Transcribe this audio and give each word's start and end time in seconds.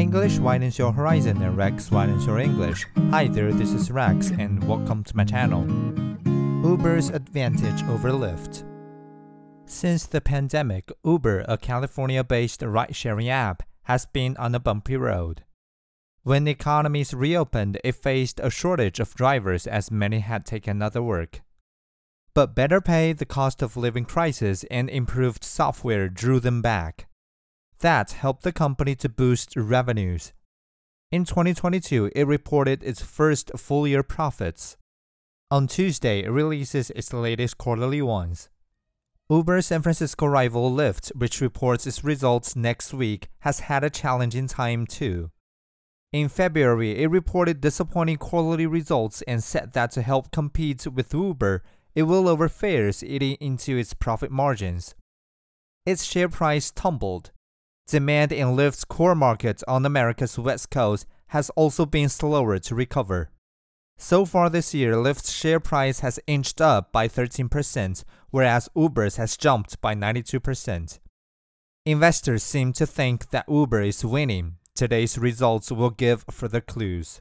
English 0.00 0.38
widens 0.38 0.78
your 0.78 0.92
horizon 0.92 1.42
and 1.42 1.58
Rex 1.58 1.90
widens 1.90 2.24
your 2.24 2.38
English. 2.38 2.86
Hi 3.10 3.28
there, 3.28 3.52
this 3.52 3.74
is 3.74 3.90
Rex 3.90 4.30
and 4.30 4.66
welcome 4.66 5.04
to 5.04 5.14
my 5.14 5.24
channel. 5.24 5.60
Uber's 6.66 7.10
advantage 7.10 7.82
over 7.82 8.10
Lyft. 8.10 8.64
Since 9.66 10.06
the 10.06 10.22
pandemic, 10.22 10.90
Uber, 11.04 11.44
a 11.46 11.58
California 11.58 12.24
based 12.24 12.62
ride 12.62 12.96
sharing 12.96 13.28
app, 13.28 13.62
has 13.82 14.06
been 14.06 14.38
on 14.38 14.54
a 14.54 14.58
bumpy 14.58 14.96
road. 14.96 15.44
When 16.22 16.44
the 16.44 16.52
economies 16.52 17.12
reopened, 17.12 17.78
it 17.84 17.92
faced 17.92 18.40
a 18.42 18.48
shortage 18.48 19.00
of 19.00 19.14
drivers 19.14 19.66
as 19.66 19.90
many 19.90 20.20
had 20.20 20.46
taken 20.46 20.80
other 20.80 21.02
work. 21.02 21.42
But 22.32 22.54
better 22.54 22.80
pay, 22.80 23.12
the 23.12 23.26
cost 23.26 23.60
of 23.60 23.76
living 23.76 24.06
crisis, 24.06 24.64
and 24.70 24.88
improved 24.88 25.44
software 25.44 26.08
drew 26.08 26.40
them 26.40 26.62
back. 26.62 27.09
That 27.80 28.12
helped 28.12 28.42
the 28.42 28.52
company 28.52 28.94
to 28.96 29.08
boost 29.08 29.56
revenues. 29.56 30.32
In 31.10 31.24
2022, 31.24 32.12
it 32.14 32.26
reported 32.26 32.82
its 32.82 33.02
first 33.02 33.50
full 33.56 33.86
year 33.86 34.02
profits. 34.02 34.76
On 35.50 35.66
Tuesday, 35.66 36.22
it 36.22 36.30
releases 36.30 36.90
its 36.90 37.12
latest 37.12 37.58
quarterly 37.58 38.02
ones. 38.02 38.50
Uber 39.30 39.62
San 39.62 39.80
Francisco 39.80 40.26
rival 40.26 40.70
Lyft, 40.70 41.14
which 41.16 41.40
reports 41.40 41.86
its 41.86 42.04
results 42.04 42.54
next 42.54 42.92
week, 42.92 43.28
has 43.40 43.60
had 43.60 43.82
a 43.82 43.90
challenging 43.90 44.46
time 44.46 44.86
too. 44.86 45.30
In 46.12 46.28
February, 46.28 47.02
it 47.02 47.08
reported 47.08 47.60
disappointing 47.60 48.18
quarterly 48.18 48.66
results 48.66 49.22
and 49.22 49.42
said 49.42 49.72
that 49.72 49.92
to 49.92 50.02
help 50.02 50.32
compete 50.32 50.86
with 50.86 51.14
Uber, 51.14 51.62
it 51.94 52.02
will 52.02 52.22
lower 52.22 52.48
fares 52.48 53.02
eating 53.02 53.36
into 53.40 53.78
its 53.78 53.94
profit 53.94 54.30
margins. 54.30 54.94
Its 55.86 56.04
share 56.04 56.28
price 56.28 56.70
tumbled. 56.70 57.30
Demand 57.90 58.30
in 58.30 58.54
Lyft's 58.54 58.84
core 58.84 59.16
market 59.16 59.64
on 59.66 59.84
America's 59.84 60.38
West 60.38 60.70
Coast 60.70 61.06
has 61.30 61.50
also 61.56 61.84
been 61.84 62.08
slower 62.08 62.56
to 62.60 62.74
recover. 62.76 63.30
So 63.98 64.24
far 64.24 64.48
this 64.48 64.72
year, 64.72 64.92
Lyft's 64.94 65.32
share 65.32 65.58
price 65.58 65.98
has 65.98 66.20
inched 66.28 66.60
up 66.60 66.92
by 66.92 67.08
13%, 67.08 68.04
whereas 68.30 68.68
Uber's 68.76 69.16
has 69.16 69.36
jumped 69.36 69.80
by 69.80 69.96
92%. 69.96 71.00
Investors 71.84 72.44
seem 72.44 72.72
to 72.74 72.86
think 72.86 73.30
that 73.30 73.48
Uber 73.48 73.82
is 73.82 74.04
winning. 74.04 74.58
Today's 74.76 75.18
results 75.18 75.72
will 75.72 75.90
give 75.90 76.24
further 76.30 76.60
clues. 76.60 77.20